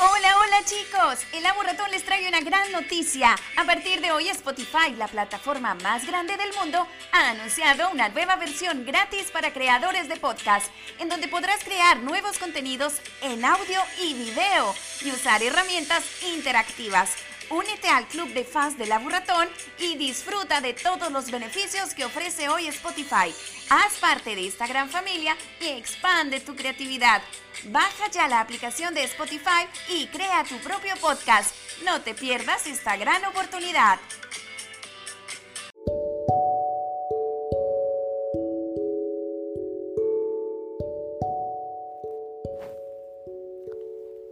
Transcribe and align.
Hola, 0.00 0.38
hola 0.38 0.64
chicos. 0.64 1.26
El 1.32 1.42
Ratón 1.42 1.90
les 1.90 2.04
trae 2.04 2.28
una 2.28 2.40
gran 2.40 2.70
noticia. 2.70 3.34
A 3.56 3.64
partir 3.64 4.00
de 4.00 4.12
hoy 4.12 4.28
Spotify, 4.28 4.94
la 4.96 5.08
plataforma 5.08 5.74
más 5.74 6.06
grande 6.06 6.36
del 6.36 6.54
mundo, 6.54 6.86
ha 7.10 7.30
anunciado 7.30 7.90
una 7.90 8.08
nueva 8.08 8.36
versión 8.36 8.84
gratis 8.84 9.32
para 9.32 9.52
creadores 9.52 10.08
de 10.08 10.14
podcast, 10.14 10.70
en 11.00 11.08
donde 11.08 11.26
podrás 11.26 11.64
crear 11.64 11.98
nuevos 11.98 12.38
contenidos 12.38 13.00
en 13.22 13.44
audio 13.44 13.80
y 14.00 14.14
video 14.14 14.72
y 15.04 15.10
usar 15.10 15.42
herramientas 15.42 16.04
interactivas. 16.32 17.10
Únete 17.50 17.88
al 17.88 18.06
club 18.06 18.28
de 18.34 18.44
fans 18.44 18.76
de 18.76 18.86
La 18.86 18.98
Burratón 18.98 19.48
y 19.78 19.96
disfruta 19.96 20.60
de 20.60 20.74
todos 20.74 21.10
los 21.10 21.30
beneficios 21.30 21.94
que 21.94 22.04
ofrece 22.04 22.48
hoy 22.50 22.66
Spotify. 22.66 23.34
Haz 23.70 23.94
parte 24.00 24.34
de 24.34 24.46
esta 24.46 24.66
gran 24.66 24.90
familia 24.90 25.34
y 25.60 25.68
expande 25.68 26.40
tu 26.40 26.54
creatividad. 26.54 27.22
Baja 27.64 28.10
ya 28.10 28.28
la 28.28 28.40
aplicación 28.40 28.92
de 28.92 29.04
Spotify 29.04 29.66
y 29.88 30.06
crea 30.08 30.44
tu 30.44 30.58
propio 30.58 30.94
podcast. 31.00 31.54
No 31.86 32.02
te 32.02 32.14
pierdas 32.14 32.66
esta 32.66 32.98
gran 32.98 33.24
oportunidad. 33.24 33.98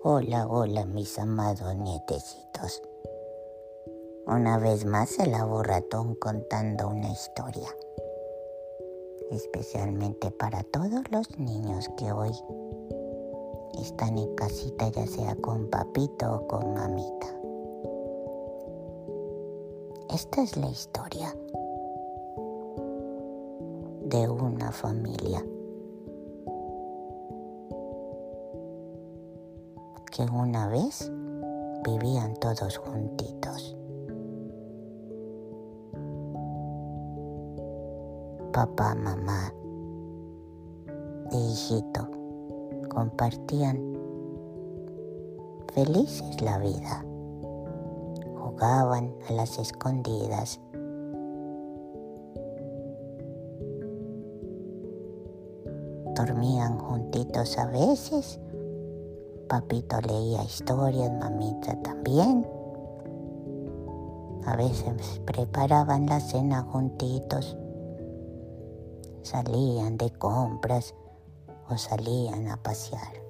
Hola, 0.02 0.46
hola, 0.46 0.84
mis 0.84 1.18
amados 1.18 1.74
nietecitos. 1.74 2.82
Una 4.28 4.58
vez 4.58 4.84
más 4.84 5.20
el 5.20 5.34
ratón 5.62 6.16
contando 6.16 6.88
una 6.88 7.12
historia. 7.12 7.68
Especialmente 9.30 10.32
para 10.32 10.64
todos 10.64 11.08
los 11.12 11.38
niños 11.38 11.88
que 11.96 12.10
hoy 12.10 12.32
están 13.80 14.18
en 14.18 14.34
casita, 14.34 14.88
ya 14.88 15.06
sea 15.06 15.36
con 15.36 15.70
papito 15.70 16.34
o 16.34 16.48
con 16.48 16.74
mamita. 16.74 17.26
Esta 20.12 20.42
es 20.42 20.56
la 20.56 20.70
historia 20.70 21.32
de 24.06 24.28
una 24.28 24.72
familia 24.72 25.44
que 30.10 30.22
una 30.22 30.66
vez 30.66 31.12
vivían 31.84 32.34
todos 32.34 32.78
juntitos. 32.78 33.75
Papá, 38.56 38.94
mamá 38.94 39.52
e 41.30 41.36
hijito 41.36 42.08
compartían 42.88 43.76
felices 45.74 46.40
la 46.40 46.56
vida. 46.56 47.04
Jugaban 48.40 49.14
a 49.28 49.34
las 49.34 49.58
escondidas. 49.58 50.58
Dormían 56.14 56.78
juntitos 56.78 57.58
a 57.58 57.66
veces. 57.66 58.40
Papito 59.48 60.00
leía 60.00 60.42
historias, 60.44 61.12
mamita 61.12 61.78
también. 61.82 62.46
A 64.46 64.56
veces 64.56 65.20
preparaban 65.26 66.06
la 66.06 66.20
cena 66.20 66.62
juntitos 66.62 67.58
salían 69.26 69.98
de 69.98 70.10
compras 70.12 70.94
o 71.68 71.76
salían 71.76 72.48
a 72.48 72.56
pasear. 72.62 73.22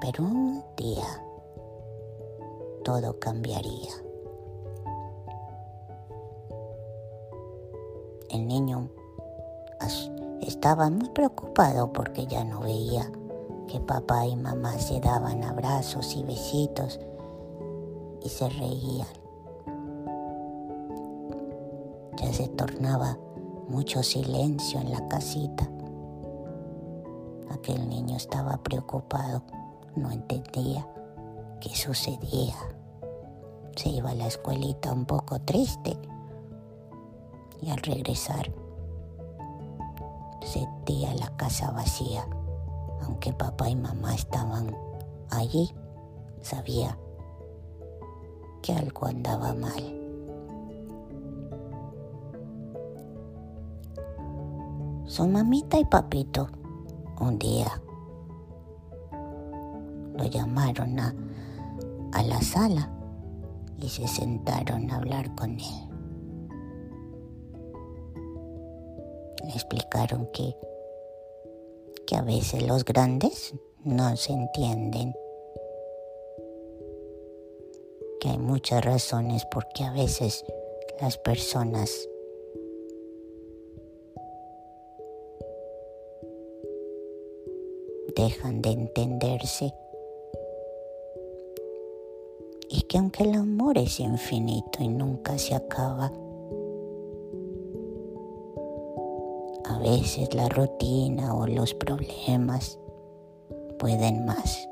Pero 0.00 0.24
un 0.24 0.64
día 0.76 1.22
todo 2.82 3.18
cambiaría. 3.18 3.92
El 8.30 8.46
niño 8.46 8.88
estaba 10.40 10.88
muy 10.88 11.10
preocupado 11.10 11.92
porque 11.92 12.26
ya 12.26 12.44
no 12.44 12.60
veía 12.60 13.10
que 13.66 13.80
papá 13.80 14.26
y 14.26 14.34
mamá 14.34 14.78
se 14.78 14.98
daban 15.00 15.44
abrazos 15.44 16.16
y 16.16 16.22
besitos 16.22 16.98
y 18.28 18.30
se 18.30 18.48
reían. 18.50 19.08
Ya 22.18 22.30
se 22.34 22.46
tornaba 22.48 23.16
mucho 23.70 24.02
silencio 24.02 24.80
en 24.80 24.92
la 24.92 25.08
casita. 25.08 25.66
Aquel 27.50 27.88
niño 27.88 28.16
estaba 28.16 28.58
preocupado, 28.58 29.42
no 29.96 30.10
entendía 30.10 30.86
qué 31.58 31.70
sucedía. 31.70 32.54
Se 33.76 33.88
iba 33.88 34.10
a 34.10 34.14
la 34.14 34.26
escuelita 34.26 34.92
un 34.92 35.06
poco 35.06 35.40
triste 35.40 35.96
y 37.62 37.70
al 37.70 37.78
regresar 37.78 38.52
sentía 40.42 41.14
la 41.14 41.34
casa 41.36 41.70
vacía. 41.70 42.28
Aunque 43.04 43.32
papá 43.32 43.70
y 43.70 43.76
mamá 43.76 44.14
estaban 44.14 44.76
allí, 45.30 45.72
sabía 46.42 46.98
algo 48.72 49.06
andaba 49.06 49.54
mal. 49.54 49.94
Su 55.06 55.26
mamita 55.26 55.78
y 55.78 55.84
papito 55.84 56.48
un 57.20 57.38
día 57.38 57.80
lo 60.16 60.24
llamaron 60.24 60.98
a, 61.00 61.14
a 62.12 62.22
la 62.22 62.40
sala 62.42 62.90
y 63.78 63.88
se 63.88 64.06
sentaron 64.06 64.90
a 64.90 64.96
hablar 64.96 65.34
con 65.34 65.52
él. 65.52 65.88
Le 69.44 69.52
explicaron 69.52 70.28
que, 70.32 70.54
que 72.06 72.16
a 72.16 72.22
veces 72.22 72.66
los 72.66 72.84
grandes 72.84 73.54
no 73.84 74.16
se 74.16 74.32
entienden 74.32 75.14
que 78.20 78.28
hay 78.28 78.38
muchas 78.38 78.84
razones 78.84 79.44
porque 79.50 79.84
a 79.84 79.92
veces 79.92 80.44
las 81.00 81.18
personas 81.18 82.08
dejan 88.16 88.62
de 88.62 88.70
entenderse 88.70 89.72
y 92.68 92.82
que 92.82 92.98
aunque 92.98 93.22
el 93.22 93.34
amor 93.34 93.78
es 93.78 94.00
infinito 94.00 94.82
y 94.82 94.88
nunca 94.88 95.38
se 95.38 95.54
acaba, 95.54 96.12
a 99.64 99.78
veces 99.78 100.34
la 100.34 100.48
rutina 100.48 101.34
o 101.34 101.46
los 101.46 101.74
problemas 101.74 102.78
pueden 103.78 104.26
más 104.26 104.68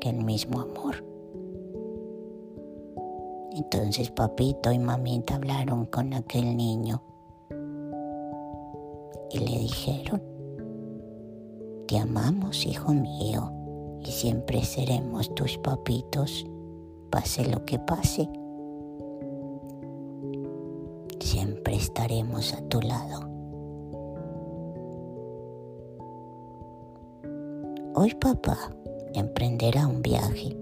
que 0.00 0.08
el 0.08 0.24
mismo 0.24 0.60
amor. 0.60 1.11
Entonces 3.54 4.10
papito 4.10 4.72
y 4.72 4.78
mamita 4.78 5.34
hablaron 5.34 5.84
con 5.86 6.14
aquel 6.14 6.56
niño 6.56 7.02
y 9.30 9.38
le 9.38 9.58
dijeron, 9.58 10.22
te 11.86 11.98
amamos 11.98 12.64
hijo 12.64 12.92
mío 12.92 13.52
y 14.00 14.10
siempre 14.10 14.62
seremos 14.62 15.34
tus 15.34 15.58
papitos, 15.58 16.46
pase 17.10 17.44
lo 17.46 17.64
que 17.66 17.78
pase. 17.78 18.28
Siempre 21.20 21.76
estaremos 21.76 22.54
a 22.54 22.62
tu 22.68 22.80
lado. 22.80 23.28
Hoy 27.94 28.14
papá 28.14 28.58
emprenderá 29.14 29.86
un 29.86 30.00
viaje. 30.00 30.61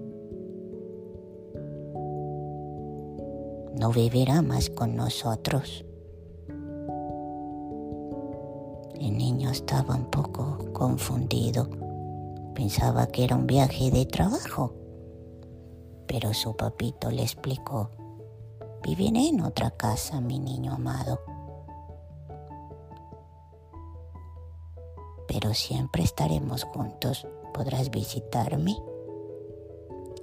No 3.77 3.91
vivirá 3.91 4.41
más 4.41 4.69
con 4.69 4.95
nosotros. 4.95 5.85
El 8.99 9.17
niño 9.17 9.49
estaba 9.49 9.95
un 9.95 10.05
poco 10.05 10.57
confundido. 10.73 11.69
Pensaba 12.53 13.07
que 13.07 13.23
era 13.23 13.35
un 13.35 13.47
viaje 13.47 13.91
de 13.91 14.05
trabajo. 14.05 14.73
Pero 16.07 16.33
su 16.33 16.55
papito 16.55 17.09
le 17.09 17.23
explicó, 17.23 17.89
viviré 18.83 19.29
en 19.29 19.41
otra 19.41 19.71
casa, 19.71 20.19
mi 20.19 20.39
niño 20.39 20.73
amado. 20.73 21.19
pero 25.31 25.53
siempre 25.53 26.03
estaremos 26.03 26.65
juntos. 26.65 27.25
Podrás 27.53 27.89
visitarme 27.89 28.77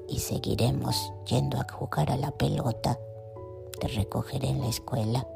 y 0.07 0.19
seguiremos 0.19 1.15
yendo 1.25 1.59
a 1.59 1.67
jugar 1.71 2.11
a 2.11 2.17
la 2.19 2.31
pelota. 2.31 2.99
Te 3.81 3.87
recogeré 3.87 4.49
en 4.49 4.61
la 4.61 4.69
escuela. 4.69 5.27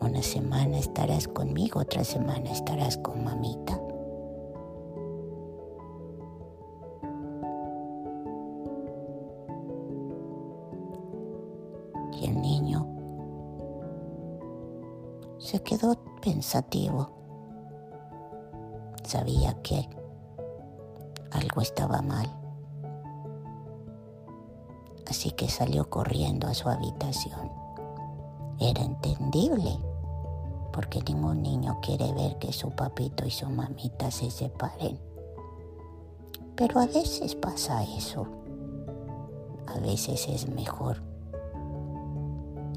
Una 0.00 0.22
semana 0.22 0.78
estarás 0.78 1.26
conmigo, 1.26 1.80
otra 1.80 2.04
semana 2.04 2.50
estarás 2.50 2.96
con 2.98 3.24
mamita. 3.24 3.80
Y 12.20 12.26
el 12.26 12.40
niño 12.40 12.86
se 15.38 15.60
quedó 15.62 15.96
pensativo. 16.20 17.10
Sabía 19.02 19.60
que 19.62 19.88
algo 21.32 21.60
estaba 21.62 22.00
mal. 22.00 22.39
Así 25.10 25.32
que 25.32 25.48
salió 25.48 25.90
corriendo 25.90 26.46
a 26.46 26.54
su 26.54 26.68
habitación. 26.68 27.50
Era 28.60 28.82
entendible, 28.82 29.76
porque 30.72 31.02
ningún 31.02 31.42
niño 31.42 31.80
quiere 31.82 32.12
ver 32.12 32.38
que 32.38 32.52
su 32.52 32.70
papito 32.70 33.26
y 33.26 33.30
su 33.32 33.50
mamita 33.50 34.12
se 34.12 34.30
separen. 34.30 35.00
Pero 36.54 36.78
a 36.78 36.86
veces 36.86 37.34
pasa 37.34 37.82
eso. 37.82 38.28
A 39.66 39.80
veces 39.80 40.28
es 40.28 40.48
mejor 40.48 41.02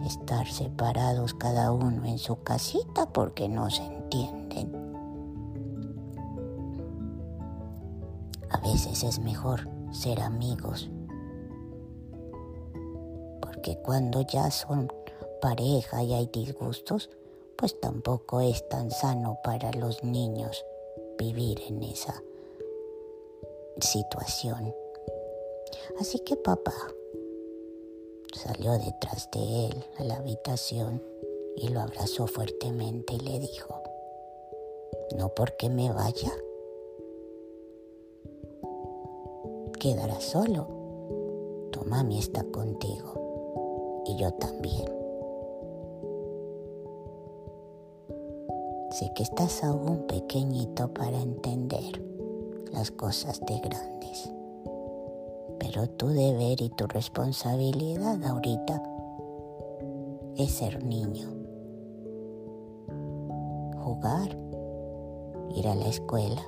estar 0.04 0.48
separados 0.48 1.36
cada 1.36 1.72
uno 1.72 2.06
en 2.06 2.18
su 2.18 2.42
casita 2.42 3.06
porque 3.14 3.48
no 3.48 3.70
se 3.70 3.84
entienden. 3.84 4.72
A 8.50 8.58
veces 8.58 9.04
es 9.04 9.20
mejor 9.20 9.70
ser 9.92 10.22
amigos, 10.22 10.90
porque 13.64 13.82
cuando 13.82 14.20
ya 14.20 14.52
son 14.52 14.92
pareja 15.40 16.04
y 16.04 16.14
hay 16.14 16.26
disgustos, 16.26 17.10
pues 17.56 17.80
tampoco 17.80 18.42
es 18.42 18.68
tan 18.68 18.92
sano 18.92 19.40
para 19.42 19.72
los 19.72 20.04
niños 20.04 20.66
vivir 21.18 21.62
en 21.66 21.82
esa 21.82 22.22
situación. 23.80 24.76
Así 25.98 26.20
que 26.20 26.36
papá, 26.36 26.74
salió 28.34 28.74
detrás 28.74 29.30
de 29.32 29.68
él 29.68 29.86
a 29.98 30.04
la 30.04 30.18
habitación 30.18 31.02
y 31.56 31.70
lo 31.70 31.80
abrazó 31.80 32.28
fuertemente 32.28 33.14
y 33.14 33.20
le 33.20 33.40
dijo, 33.40 33.82
no 35.16 35.30
porque 35.30 35.70
me 35.70 35.90
vaya, 35.90 36.34
quedarás 39.80 40.26
solo. 40.26 40.68
Tu 41.72 41.82
mami 41.86 42.20
está 42.20 42.44
contigo 42.44 43.23
yo 44.18 44.32
también. 44.34 44.86
Sé 48.92 49.12
que 49.16 49.24
estás 49.24 49.64
aún 49.64 50.06
pequeñito 50.08 50.94
para 50.94 51.20
entender 51.20 52.04
las 52.72 52.92
cosas 52.92 53.42
de 53.42 53.60
grandes. 53.60 54.32
Pero 55.60 55.90
tu 55.90 56.08
deber 56.10 56.62
y 56.62 56.70
tu 56.70 56.86
responsabilidad 56.88 58.24
ahorita 58.24 58.84
es 60.36 60.52
ser 60.52 60.84
niño. 60.84 61.28
Jugar, 63.84 64.38
ir 65.56 65.68
a 65.68 65.76
la 65.76 65.88
escuela 65.88 66.42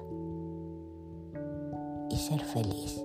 y 2.10 2.18
ser 2.18 2.42
feliz. 2.42 3.04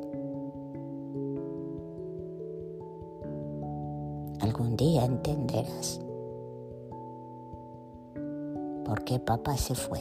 Día 4.81 5.05
entenderás 5.05 6.01
por 8.85 9.05
qué 9.05 9.21
papá 9.21 9.57
se 9.57 9.77
fue. 9.77 10.01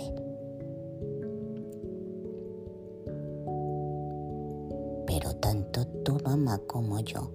tanto 5.49 5.87
tu 6.03 6.19
mamá 6.23 6.59
como 6.67 6.99
yo. 6.99 7.31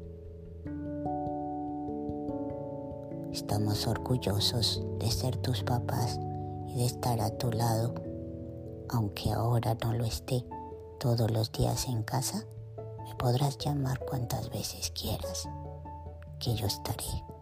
Estamos 3.32 3.86
orgullosos 3.86 4.82
de 4.98 5.10
ser 5.10 5.36
tus 5.38 5.64
papás 5.64 6.20
y 6.68 6.76
de 6.76 6.84
estar 6.86 7.20
a 7.20 7.30
tu 7.30 7.50
lado, 7.50 7.94
aunque 8.88 9.32
ahora 9.32 9.76
no 9.82 9.94
lo 9.94 10.04
esté 10.04 10.44
todos 11.00 11.30
los 11.30 11.50
días 11.50 11.88
en 11.88 12.04
casa. 12.04 12.44
Me 12.76 13.14
podrás 13.16 13.58
llamar 13.58 13.98
cuantas 13.98 14.50
veces 14.50 14.92
quieras, 14.92 15.48
que 16.38 16.54
yo 16.54 16.66
estaré. 16.66 17.33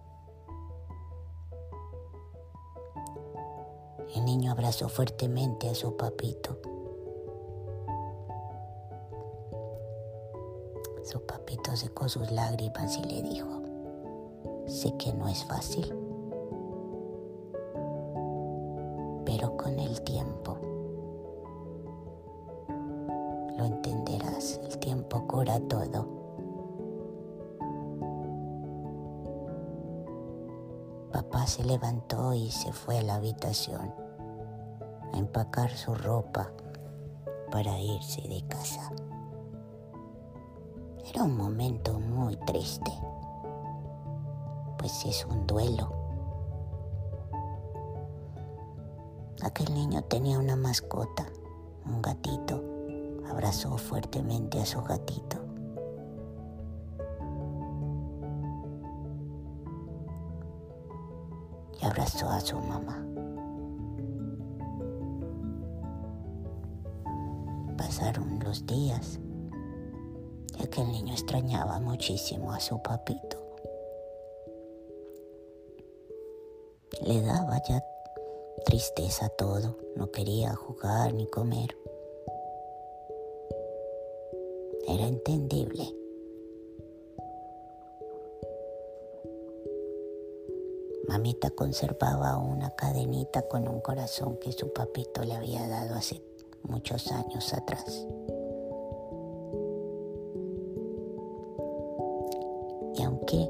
El 4.14 4.24
niño 4.24 4.52
abrazó 4.52 4.88
fuertemente 4.88 5.68
a 5.68 5.74
su 5.74 5.96
papito 5.96 6.58
Su 11.04 11.20
papito 11.26 11.76
secó 11.76 12.08
sus 12.08 12.30
lágrimas 12.30 12.96
y 12.96 13.02
le 13.02 13.22
dijo, 13.22 13.60
sé 14.66 14.96
que 14.98 15.12
no 15.12 15.28
es 15.28 15.44
fácil, 15.44 15.92
pero 19.24 19.56
con 19.56 19.80
el 19.80 20.00
tiempo 20.02 20.56
lo 23.58 23.64
entenderás, 23.64 24.60
el 24.62 24.78
tiempo 24.78 25.26
cura 25.26 25.58
todo. 25.68 26.11
Papá 31.12 31.46
se 31.46 31.62
levantó 31.62 32.32
y 32.32 32.50
se 32.50 32.72
fue 32.72 32.98
a 32.98 33.02
la 33.02 33.16
habitación 33.16 33.94
a 35.12 35.18
empacar 35.18 35.70
su 35.70 35.94
ropa 35.94 36.50
para 37.50 37.78
irse 37.78 38.22
de 38.22 38.42
casa. 38.48 38.90
Era 41.04 41.24
un 41.24 41.36
momento 41.36 42.00
muy 42.00 42.36
triste, 42.36 42.90
pues 44.78 45.04
es 45.04 45.26
un 45.26 45.46
duelo. 45.46 45.92
Aquel 49.42 49.74
niño 49.74 50.02
tenía 50.04 50.38
una 50.38 50.56
mascota, 50.56 51.26
un 51.84 52.00
gatito. 52.00 52.62
Abrazó 53.28 53.76
fuertemente 53.76 54.60
a 54.60 54.66
su 54.66 54.80
gatito. 54.82 55.41
A 62.28 62.40
su 62.40 62.58
mamá. 62.58 63.06
Pasaron 67.76 68.38
los 68.40 68.66
días 68.66 69.18
ya 70.58 70.66
que 70.68 70.80
el 70.82 70.92
niño 70.92 71.12
extrañaba 71.12 71.80
muchísimo 71.80 72.52
a 72.52 72.60
su 72.60 72.80
papito. 72.82 73.38
Le 77.04 77.20
daba 77.22 77.60
ya 77.68 77.82
tristeza 78.64 79.28
todo, 79.30 79.76
no 79.96 80.10
quería 80.10 80.54
jugar 80.54 81.14
ni 81.14 81.26
comer. 81.26 81.76
Era 84.86 85.06
entendible, 85.06 85.94
Mamita 91.12 91.50
conservaba 91.50 92.38
una 92.38 92.70
cadenita 92.70 93.42
con 93.42 93.68
un 93.68 93.82
corazón 93.82 94.38
que 94.38 94.50
su 94.50 94.72
papito 94.72 95.22
le 95.22 95.34
había 95.34 95.68
dado 95.68 95.94
hace 95.94 96.22
muchos 96.62 97.12
años 97.12 97.52
atrás. 97.52 98.06
Y 102.94 103.02
aunque 103.02 103.46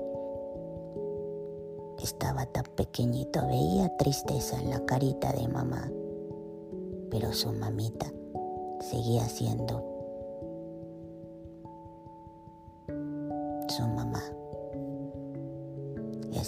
estaba 2.02 2.46
tan 2.46 2.64
pequeñito, 2.74 3.46
veía 3.46 3.96
tristeza 3.96 4.60
en 4.60 4.70
la 4.70 4.84
carita 4.84 5.32
de 5.32 5.46
mamá, 5.46 5.88
pero 7.12 7.32
su 7.32 7.52
mamita 7.52 8.12
seguía 8.80 9.28
siendo 9.28 9.91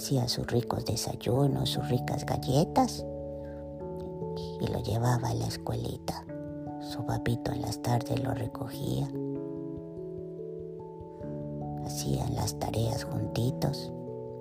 hacía 0.05 0.27
sus 0.27 0.45
ricos 0.45 0.85
desayunos, 0.85 1.67
sus 1.67 1.89
ricas 1.89 2.27
galletas 2.27 3.03
y 4.61 4.67
lo 4.67 4.83
llevaba 4.83 5.29
a 5.29 5.33
la 5.33 5.47
escuelita. 5.47 6.23
Su 6.79 7.03
papito 7.07 7.51
en 7.51 7.63
las 7.63 7.81
tardes 7.81 8.23
lo 8.23 8.35
recogía. 8.35 9.07
Hacían 11.85 12.35
las 12.35 12.59
tareas 12.59 13.03
juntitos 13.03 13.91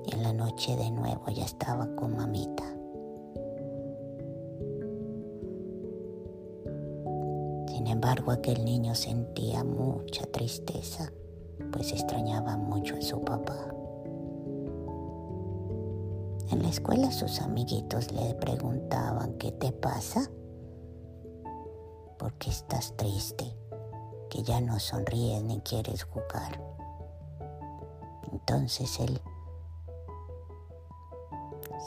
y 0.04 0.14
en 0.14 0.23
la 0.23 0.35
noche 0.35 0.76
de 0.76 0.90
nuevo 0.90 1.30
ya 1.30 1.47
estaba 1.47 1.88
con 1.97 2.14
mamita. 2.14 2.64
Sin 7.68 7.87
embargo, 7.87 8.33
aquel 8.33 8.66
niño 8.66 8.94
sentía 8.94 9.64
mucha 9.64 10.26
tristeza, 10.26 11.11
pues 11.73 11.90
extrañaba 11.92 12.59
mucho 12.59 12.97
a 12.97 13.00
su 13.00 13.18
papá. 13.23 13.75
En 16.55 16.63
la 16.63 16.69
escuela 16.69 17.11
sus 17.11 17.41
amiguitos 17.41 18.13
le 18.13 18.33
preguntaban, 18.37 19.39
¿qué 19.39 19.51
te 19.51 19.73
pasa? 19.73 20.31
¿Por 22.17 22.35
qué 22.35 22.51
estás 22.51 22.97
triste? 22.97 23.57
Que 24.31 24.45
ya 24.45 24.61
no 24.61 24.79
sonríes 24.79 25.43
ni 25.43 25.59
quieres 25.63 26.05
jugar. 26.05 26.63
Entonces 28.31 29.01
él 29.01 29.21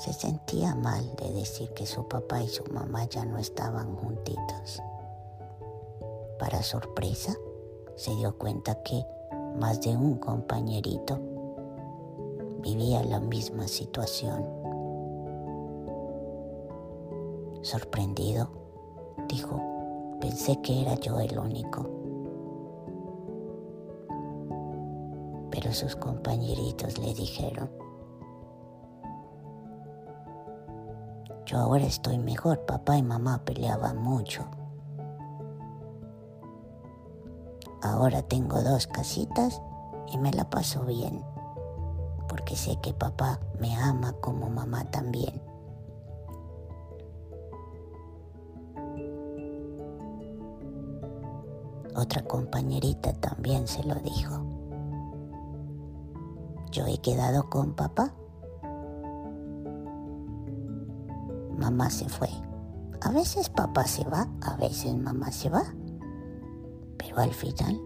se 0.01 0.11
sentía 0.11 0.75
mal 0.75 1.15
de 1.15 1.31
decir 1.31 1.73
que 1.73 1.85
su 1.85 2.05
papá 2.09 2.43
y 2.43 2.49
su 2.49 2.65
mamá 2.65 3.05
ya 3.05 3.23
no 3.23 3.37
estaban 3.37 3.95
juntitos. 3.95 4.83
Para 6.39 6.61
sorpresa, 6.61 7.33
se 7.95 8.13
dio 8.15 8.37
cuenta 8.37 8.83
que 8.83 9.05
más 9.55 9.79
de 9.79 9.95
un 9.95 10.17
compañerito 10.17 11.21
vivía 12.59 13.01
la 13.03 13.21
misma 13.21 13.65
situación. 13.69 14.56
Sorprendido, 17.61 18.49
dijo, 19.27 19.61
pensé 20.21 20.61
que 20.61 20.81
era 20.81 20.95
yo 20.95 21.19
el 21.19 21.37
único. 21.37 21.89
Pero 25.51 25.73
sus 25.73 25.95
compañeritos 25.95 26.97
le 26.99 27.13
dijeron, 27.13 27.69
yo 31.45 31.57
ahora 31.57 31.85
estoy 31.85 32.19
mejor, 32.19 32.65
papá 32.65 32.97
y 32.97 33.03
mamá 33.03 33.43
peleaban 33.45 33.97
mucho. 34.01 34.45
Ahora 37.81 38.21
tengo 38.21 38.61
dos 38.61 38.87
casitas 38.87 39.61
y 40.11 40.17
me 40.17 40.31
la 40.31 40.49
paso 40.49 40.83
bien, 40.83 41.23
porque 42.27 42.55
sé 42.55 42.77
que 42.81 42.93
papá 42.93 43.39
me 43.59 43.75
ama 43.75 44.13
como 44.19 44.49
mamá 44.49 44.83
también. 44.91 45.46
Otra 51.97 52.23
compañerita 52.23 53.11
también 53.13 53.67
se 53.67 53.83
lo 53.83 53.95
dijo. 53.95 54.45
Yo 56.71 56.85
he 56.85 56.99
quedado 56.99 57.49
con 57.49 57.73
papá. 57.73 58.13
Mamá 61.57 61.89
se 61.89 62.07
fue. 62.07 62.29
A 63.01 63.11
veces 63.11 63.49
papá 63.49 63.85
se 63.85 64.05
va, 64.05 64.27
a 64.41 64.55
veces 64.55 64.95
mamá 64.95 65.31
se 65.31 65.49
va 65.49 65.63
pero 66.97 67.21
al 67.21 67.33
final 67.33 67.79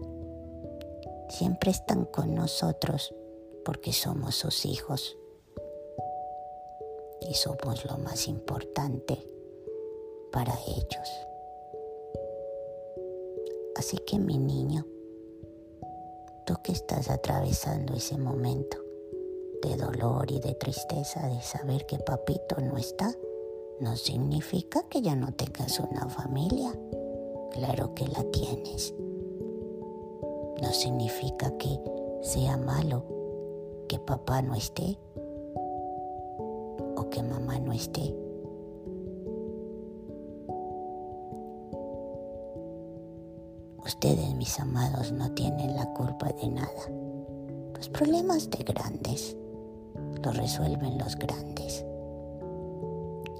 siempre 1.28 1.70
están 1.70 2.04
con 2.06 2.34
nosotros 2.34 3.14
porque 3.64 3.92
somos 3.92 4.34
sus 4.34 4.66
hijos 4.66 5.16
y 7.20 7.34
somos 7.34 7.84
lo 7.84 7.98
más 7.98 8.26
importante 8.28 9.26
para 10.32 10.52
ellos. 10.66 11.26
Así 13.82 13.96
que 13.96 14.16
mi 14.16 14.38
niño, 14.38 14.86
tú 16.46 16.54
que 16.62 16.70
estás 16.70 17.10
atravesando 17.10 17.94
ese 17.94 18.16
momento 18.16 18.76
de 19.60 19.76
dolor 19.76 20.30
y 20.30 20.38
de 20.38 20.54
tristeza 20.54 21.26
de 21.26 21.42
saber 21.42 21.84
que 21.84 21.98
papito 21.98 22.60
no 22.60 22.76
está, 22.76 23.12
no 23.80 23.96
significa 23.96 24.84
que 24.88 25.02
ya 25.02 25.16
no 25.16 25.32
tengas 25.32 25.80
una 25.80 26.08
familia. 26.08 26.72
Claro 27.50 27.92
que 27.92 28.06
la 28.06 28.22
tienes 28.30 28.94
no 30.62 30.72
significa 30.72 31.50
que 31.58 31.76
sea 32.20 32.56
malo 32.58 33.02
que 33.88 33.98
papá 33.98 34.42
no 34.42 34.54
esté 34.54 34.96
o 36.94 37.10
que 37.10 37.20
mamá 37.20 37.58
no 37.58 37.72
esté. 37.72 38.14
Ustedes, 44.04 44.34
mis 44.34 44.58
amados, 44.58 45.12
no 45.12 45.30
tienen 45.30 45.76
la 45.76 45.86
culpa 45.94 46.26
de 46.32 46.48
nada. 46.48 46.90
Los 47.76 47.88
problemas 47.88 48.50
de 48.50 48.64
grandes 48.64 49.36
los 50.24 50.36
resuelven 50.36 50.98
los 50.98 51.14
grandes. 51.14 51.86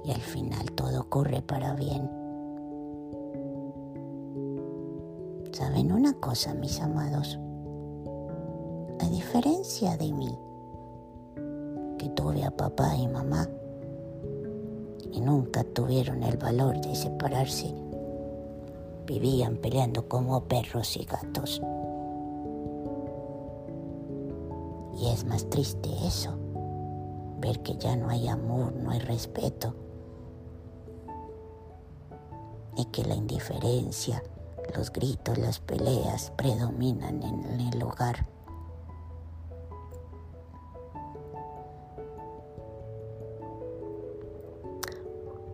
Y 0.05 0.11
al 0.11 0.21
final 0.21 0.71
todo 0.71 1.01
ocurre 1.01 1.41
para 1.41 1.73
bien. 1.73 2.09
¿Saben 5.51 5.91
una 5.91 6.13
cosa, 6.13 6.53
mis 6.53 6.79
amados? 6.79 7.37
A 9.01 9.09
diferencia 9.09 9.97
de 9.97 10.13
mí, 10.13 10.33
que 11.97 12.07
tuve 12.15 12.45
a 12.45 12.55
papá 12.55 12.95
y 12.95 13.09
mamá 13.09 13.49
y 15.11 15.19
nunca 15.19 15.65
tuvieron 15.65 16.23
el 16.23 16.37
valor 16.37 16.79
de 16.79 16.95
separarse, 16.95 17.82
vivían 19.05 19.57
peleando 19.57 20.07
como 20.07 20.43
perros 20.45 20.97
y 20.97 21.05
gatos. 21.05 21.61
Y 24.99 25.09
es 25.09 25.25
más 25.25 25.49
triste 25.49 25.89
eso, 26.05 26.37
ver 27.39 27.61
que 27.61 27.75
ya 27.75 27.95
no 27.95 28.09
hay 28.09 28.27
amor, 28.27 28.73
no 28.75 28.91
hay 28.91 28.99
respeto, 28.99 29.75
y 32.77 32.85
que 32.85 33.03
la 33.03 33.15
indiferencia, 33.15 34.23
los 34.75 34.91
gritos, 34.91 35.37
las 35.37 35.59
peleas 35.59 36.31
predominan 36.37 37.21
en 37.23 37.59
el 37.59 37.83
hogar. 37.83 38.27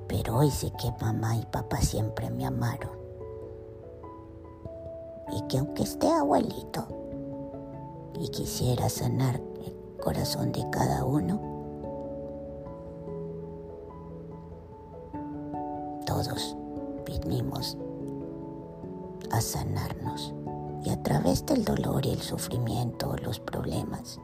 Pero 0.08 0.38
hoy 0.38 0.52
sé 0.52 0.72
que 0.72 0.92
mamá 1.00 1.38
y 1.38 1.46
papá 1.46 1.78
siempre 1.78 2.30
me 2.30 2.46
amaron. 2.46 2.99
Que 5.50 5.58
aunque 5.58 5.82
esté 5.82 6.08
abuelito 6.08 6.86
y 8.20 8.30
quisiera 8.30 8.88
sanar 8.88 9.42
el 9.66 9.98
corazón 10.00 10.52
de 10.52 10.64
cada 10.70 11.04
uno, 11.04 11.42
todos 16.06 16.56
vinimos 17.04 17.76
a 19.32 19.42
sanarnos 19.42 20.36
y 20.84 20.92
a 20.92 21.02
través 21.02 21.44
del 21.48 21.66
dolor 21.66 22.06
y 22.06 22.12
el 22.12 22.22
sufrimiento 22.22 23.16
los 23.18 23.40
problemas. 23.40 24.20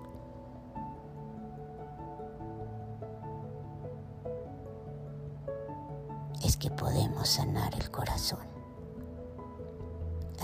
Es 6.44 6.55
que 6.55 6.70
podemos 6.70 7.27
sanar 7.27 7.74
el 7.74 7.89
corazón. 7.89 8.55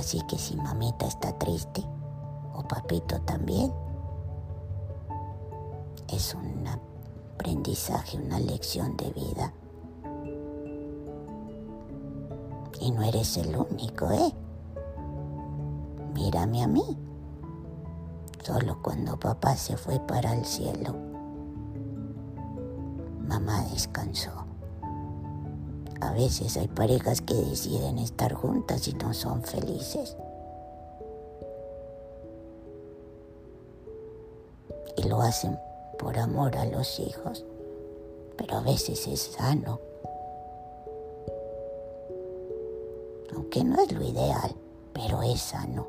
Así 0.02 0.20
que 0.22 0.36
si 0.36 0.56
mamita 0.56 1.06
está 1.06 1.32
triste, 1.38 1.86
o 2.56 2.64
papito 2.64 3.22
también, 3.22 3.72
es 6.08 6.34
un 6.34 6.66
aprendizaje, 6.68 8.18
una 8.18 8.40
lección 8.40 8.98
de 8.98 9.12
vida. 9.12 9.54
Y 12.80 12.90
no 12.90 13.04
eres 13.04 13.38
el 13.38 13.56
único, 13.56 14.10
¿eh? 14.12 14.34
mírame 16.16 16.64
a 16.64 16.68
mí. 16.68 16.98
Solo 18.44 18.82
cuando 18.82 19.20
papá 19.20 19.56
se 19.56 19.78
fue 19.78 20.00
para 20.00 20.34
el 20.34 20.46
cielo, 20.46 20.96
mamá 23.20 23.62
descansó. 23.72 24.51
A 26.02 26.14
veces 26.14 26.58
hay 26.58 26.68
parejas 26.68 27.22
que 27.22 27.36
deciden 27.36 28.00
estar 28.00 28.34
juntas 28.34 28.88
y 28.88 28.94
no 28.94 29.14
son 29.14 29.44
felices. 29.44 30.18
Y 34.98 35.04
lo 35.04 35.22
hacen 35.22 35.60
por 36.00 36.18
amor 36.18 36.58
a 36.58 36.66
los 36.66 37.00
hijos, 37.00 37.46
pero 38.36 38.58
a 38.58 38.62
veces 38.62 39.08
es 39.08 39.22
sano. 39.22 39.80
Aunque 43.36 43.64
no 43.64 43.82
es 43.82 43.92
lo 43.92 44.04
ideal, 44.04 44.56
pero 44.94 45.22
es 45.22 45.40
sano. 45.40 45.88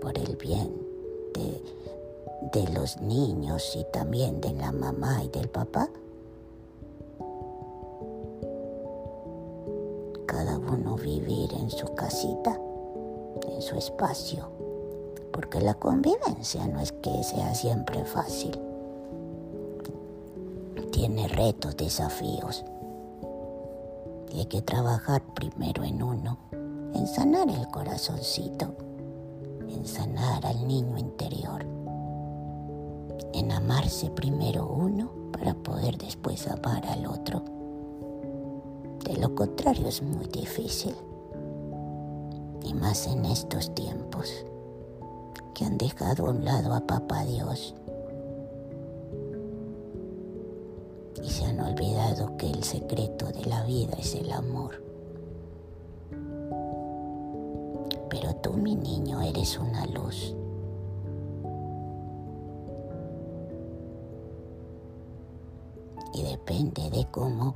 Por 0.00 0.16
el 0.16 0.36
bien 0.36 0.72
de, 1.34 1.60
de 2.52 2.72
los 2.72 3.00
niños 3.00 3.76
y 3.76 3.84
también 3.92 4.40
de 4.40 4.52
la 4.52 4.70
mamá 4.70 5.24
y 5.24 5.28
del 5.28 5.48
papá. 5.48 5.90
Uno 10.58 10.96
vivir 10.96 11.52
en 11.54 11.70
su 11.70 11.86
casita, 11.94 12.58
en 13.48 13.62
su 13.62 13.76
espacio, 13.76 14.50
porque 15.32 15.60
la 15.60 15.74
convivencia 15.74 16.66
no 16.66 16.80
es 16.80 16.92
que 16.92 17.22
sea 17.22 17.54
siempre 17.54 18.04
fácil. 18.04 18.58
Tiene 20.92 21.28
retos, 21.28 21.76
desafíos. 21.76 22.64
Y 24.30 24.40
hay 24.40 24.46
que 24.46 24.62
trabajar 24.62 25.22
primero 25.34 25.84
en 25.84 26.02
uno, 26.02 26.38
en 26.94 27.06
sanar 27.06 27.48
el 27.48 27.68
corazoncito, 27.68 28.74
en 29.68 29.86
sanar 29.86 30.44
al 30.44 30.66
niño 30.66 30.98
interior 30.98 31.64
en 33.32 33.52
amarse 33.52 34.10
primero 34.10 34.66
uno 34.66 35.10
para 35.32 35.54
poder 35.54 35.98
después 35.98 36.48
amar 36.48 36.84
al 36.86 37.06
otro. 37.06 37.57
De 39.04 39.16
lo 39.16 39.34
contrario 39.34 39.88
es 39.88 40.02
muy 40.02 40.26
difícil. 40.26 40.94
Y 42.62 42.74
más 42.74 43.06
en 43.06 43.24
estos 43.24 43.74
tiempos 43.74 44.44
que 45.54 45.64
han 45.64 45.78
dejado 45.78 46.26
a 46.26 46.30
un 46.30 46.44
lado 46.44 46.74
a 46.74 46.80
Papá 46.80 47.24
Dios. 47.24 47.74
Y 51.22 51.28
se 51.28 51.44
han 51.46 51.60
olvidado 51.60 52.36
que 52.36 52.50
el 52.50 52.62
secreto 52.62 53.26
de 53.26 53.44
la 53.46 53.64
vida 53.64 53.96
es 53.98 54.14
el 54.14 54.30
amor. 54.32 54.82
Pero 58.10 58.34
tú, 58.36 58.52
mi 58.54 58.76
niño, 58.76 59.22
eres 59.22 59.58
una 59.58 59.86
luz. 59.86 60.34
y 66.18 66.22
depende 66.22 66.90
de 66.90 67.06
cómo 67.10 67.54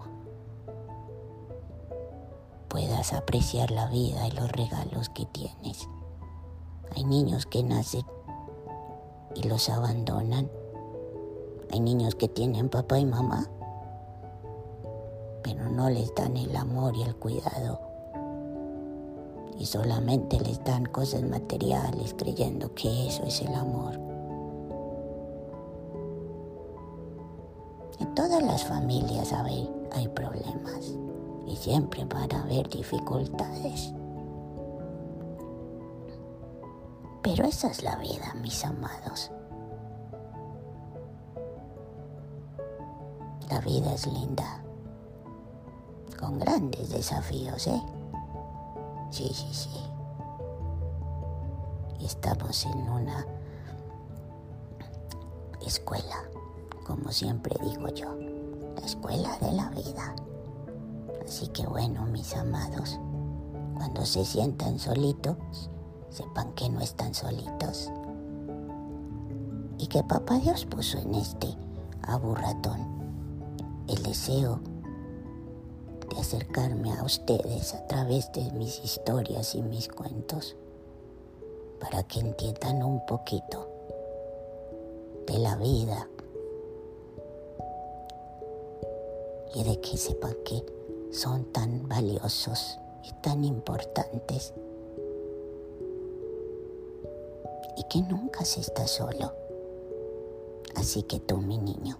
apreciar 3.10 3.72
la 3.72 3.88
vida 3.88 4.28
y 4.28 4.30
los 4.30 4.52
regalos 4.52 5.08
que 5.08 5.26
tienes. 5.26 5.88
Hay 6.94 7.04
niños 7.04 7.46
que 7.46 7.64
nacen 7.64 8.04
y 9.34 9.42
los 9.48 9.68
abandonan. 9.68 10.48
Hay 11.72 11.80
niños 11.80 12.14
que 12.14 12.28
tienen 12.28 12.68
papá 12.68 12.98
y 12.98 13.06
mamá, 13.06 13.48
pero 15.42 15.68
no 15.70 15.88
les 15.88 16.14
dan 16.14 16.36
el 16.36 16.54
amor 16.54 16.94
y 16.94 17.02
el 17.02 17.16
cuidado. 17.16 17.80
Y 19.58 19.66
solamente 19.66 20.38
les 20.38 20.62
dan 20.64 20.84
cosas 20.84 21.22
materiales 21.22 22.14
creyendo 22.16 22.74
que 22.74 23.08
eso 23.08 23.24
es 23.24 23.40
el 23.40 23.54
amor. 23.54 23.98
En 27.98 28.14
todas 28.14 28.42
las 28.42 28.64
familias 28.64 29.32
hay 29.32 30.08
problemas 30.08 30.94
y 31.46 31.56
siempre 31.56 32.04
van 32.04 32.32
a 32.32 32.42
haber 32.42 32.68
dificultades. 32.68 33.92
Pero 37.22 37.44
esa 37.44 37.68
es 37.68 37.82
la 37.82 37.96
vida, 37.96 38.34
mis 38.40 38.64
amados. 38.64 39.30
La 43.48 43.60
vida 43.60 43.92
es 43.92 44.06
linda, 44.06 44.62
con 46.18 46.38
grandes 46.38 46.90
desafíos, 46.90 47.66
¿eh? 47.66 47.82
Sí, 49.10 49.30
sí, 49.32 49.48
sí. 49.52 49.70
Estamos 52.00 52.64
en 52.64 52.88
una 52.88 53.26
escuela 55.64 56.32
como 56.84 57.12
siempre 57.12 57.56
digo 57.62 57.88
yo, 57.88 58.14
la 58.74 58.84
escuela 58.84 59.38
de 59.38 59.52
la 59.52 59.68
vida. 59.70 60.14
Así 61.26 61.48
que 61.48 61.66
bueno, 61.66 62.04
mis 62.06 62.34
amados, 62.34 62.98
cuando 63.76 64.04
se 64.04 64.24
sientan 64.24 64.78
solitos, 64.78 65.36
sepan 66.10 66.52
que 66.54 66.68
no 66.68 66.80
están 66.80 67.14
solitos. 67.14 67.90
Y 69.78 69.86
que 69.86 70.02
Papá 70.02 70.38
Dios 70.38 70.66
puso 70.66 70.98
en 70.98 71.14
este 71.14 71.48
aburratón 72.02 72.80
el 73.88 74.02
deseo 74.02 74.60
de 76.10 76.20
acercarme 76.20 76.92
a 76.92 77.04
ustedes 77.04 77.74
a 77.74 77.86
través 77.86 78.30
de 78.32 78.50
mis 78.52 78.84
historias 78.84 79.54
y 79.54 79.62
mis 79.62 79.88
cuentos 79.88 80.56
para 81.80 82.02
que 82.02 82.20
entiendan 82.20 82.82
un 82.82 83.04
poquito 83.06 83.68
de 85.26 85.38
la 85.38 85.56
vida 85.56 86.08
y 89.54 89.64
de 89.64 89.80
que 89.80 89.96
sepan 89.96 90.34
que 90.44 90.64
son 91.12 91.44
tan 91.52 91.88
valiosos 91.88 92.78
y 93.04 93.12
tan 93.22 93.44
importantes 93.44 94.54
y 97.76 97.84
que 97.84 98.02
nunca 98.02 98.44
se 98.44 98.60
está 98.60 98.86
solo. 98.86 99.32
Así 100.74 101.02
que 101.02 101.20
tú, 101.20 101.36
mi 101.36 101.58
niño, 101.58 101.98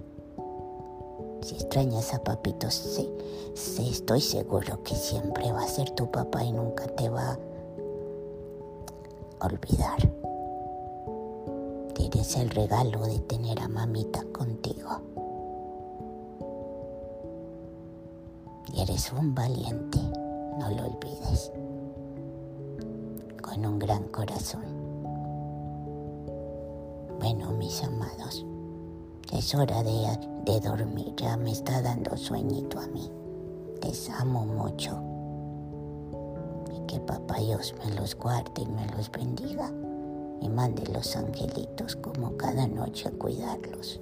si 1.42 1.54
extrañas 1.54 2.14
a 2.14 2.24
papito, 2.24 2.70
sí, 2.70 3.10
sí, 3.54 3.90
estoy 3.90 4.22
seguro 4.22 4.82
que 4.82 4.94
siempre 4.94 5.52
va 5.52 5.62
a 5.62 5.68
ser 5.68 5.90
tu 5.90 6.10
papá 6.10 6.42
y 6.42 6.52
nunca 6.52 6.86
te 6.86 7.10
va 7.10 7.38
a 9.40 9.46
olvidar. 9.46 10.10
Tienes 11.94 12.36
el 12.36 12.48
regalo 12.48 13.02
de 13.06 13.18
tener 13.20 13.60
a 13.60 13.68
mamita 13.68 14.24
contigo. 14.32 15.11
Y 18.72 18.80
eres 18.80 19.12
un 19.12 19.34
valiente, 19.34 19.98
no 20.58 20.70
lo 20.70 20.84
olvides, 20.86 21.52
con 23.42 23.64
un 23.64 23.78
gran 23.78 24.04
corazón. 24.04 24.64
Bueno, 27.18 27.52
mis 27.52 27.82
amados, 27.82 28.44
es 29.32 29.54
hora 29.54 29.82
de, 29.82 30.18
de 30.44 30.60
dormir, 30.60 31.14
ya 31.16 31.36
me 31.36 31.52
está 31.52 31.80
dando 31.82 32.16
sueñito 32.16 32.78
a 32.78 32.86
mí. 32.88 33.10
Les 33.82 34.10
amo 34.10 34.44
mucho. 34.44 35.00
Y 36.76 36.86
que 36.86 37.00
papá 37.00 37.38
Dios 37.38 37.74
me 37.84 37.94
los 37.94 38.14
guarde 38.14 38.62
y 38.62 38.66
me 38.66 38.86
los 38.96 39.10
bendiga 39.10 39.72
y 40.40 40.48
mande 40.48 40.86
los 40.92 41.16
angelitos 41.16 41.96
como 41.96 42.36
cada 42.36 42.66
noche 42.66 43.08
a 43.08 43.12
cuidarlos. 43.12 44.00